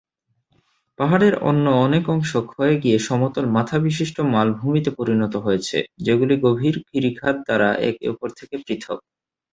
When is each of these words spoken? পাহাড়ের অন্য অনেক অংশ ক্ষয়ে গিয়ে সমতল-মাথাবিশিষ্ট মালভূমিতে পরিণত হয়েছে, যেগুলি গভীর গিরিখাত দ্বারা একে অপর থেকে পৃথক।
পাহাড়ের 0.99 1.35
অন্য 1.49 1.65
অনেক 1.85 2.03
অংশ 2.09 2.31
ক্ষয়ে 2.49 2.75
গিয়ে 2.83 2.97
সমতল-মাথাবিশিষ্ট 3.01 4.17
মালভূমিতে 4.33 4.89
পরিণত 4.99 5.33
হয়েছে, 5.45 5.77
যেগুলি 6.05 6.35
গভীর 6.45 6.75
গিরিখাত 6.87 7.35
দ্বারা 7.45 7.69
একে 7.89 8.05
অপর 8.09 8.29
থেকে 8.39 8.55
পৃথক। 8.63 8.99